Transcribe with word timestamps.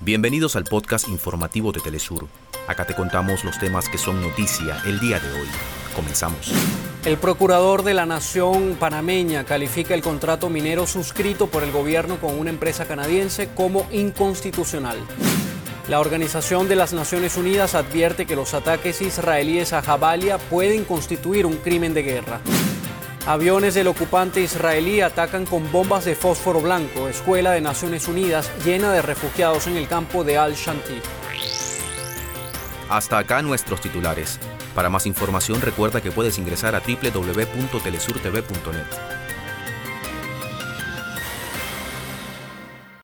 Bienvenidos 0.00 0.56
al 0.56 0.64
podcast 0.64 1.08
informativo 1.08 1.72
de 1.72 1.80
Telesur. 1.80 2.26
Acá 2.66 2.84
te 2.84 2.94
contamos 2.94 3.44
los 3.44 3.58
temas 3.58 3.88
que 3.88 3.96
son 3.96 4.20
noticia 4.20 4.82
el 4.86 5.00
día 5.00 5.20
de 5.20 5.30
hoy. 5.32 5.46
Comenzamos. 5.94 6.52
El 7.04 7.16
procurador 7.16 7.84
de 7.84 7.94
la 7.94 8.04
Nación 8.04 8.76
panameña 8.78 9.44
califica 9.44 9.94
el 9.94 10.02
contrato 10.02 10.50
minero 10.50 10.86
suscrito 10.86 11.46
por 11.46 11.62
el 11.62 11.70
gobierno 11.70 12.18
con 12.20 12.38
una 12.38 12.50
empresa 12.50 12.86
canadiense 12.86 13.48
como 13.54 13.86
inconstitucional. 13.92 14.98
La 15.88 16.00
Organización 16.00 16.68
de 16.68 16.76
las 16.76 16.92
Naciones 16.92 17.36
Unidas 17.36 17.74
advierte 17.74 18.26
que 18.26 18.36
los 18.36 18.52
ataques 18.54 19.00
israelíes 19.00 19.72
a 19.72 19.82
Jabalia 19.82 20.38
pueden 20.38 20.84
constituir 20.84 21.46
un 21.46 21.56
crimen 21.56 21.94
de 21.94 22.02
guerra. 22.02 22.40
Aviones 23.26 23.72
del 23.72 23.86
ocupante 23.86 24.42
israelí 24.42 25.00
atacan 25.00 25.46
con 25.46 25.72
bombas 25.72 26.04
de 26.04 26.14
fósforo 26.14 26.60
blanco 26.60 27.08
escuela 27.08 27.52
de 27.52 27.62
Naciones 27.62 28.06
Unidas 28.06 28.50
llena 28.66 28.92
de 28.92 29.00
refugiados 29.00 29.66
en 29.66 29.78
el 29.78 29.88
campo 29.88 30.24
de 30.24 30.36
Al-Shanti. 30.36 31.00
Hasta 32.90 33.16
acá 33.16 33.40
nuestros 33.40 33.80
titulares. 33.80 34.38
Para 34.74 34.90
más 34.90 35.06
información 35.06 35.62
recuerda 35.62 36.02
que 36.02 36.10
puedes 36.10 36.36
ingresar 36.36 36.74
a 36.74 36.80
www.telesurtv.net. 36.80 39.33